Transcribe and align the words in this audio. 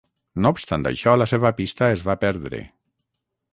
No 0.45 0.51
obstant 0.55 0.85
això 0.91 1.13
la 1.19 1.27
seva 1.33 1.53
pista 1.61 1.91
es 1.99 2.03
va 2.09 2.19
perdre. 2.27 2.65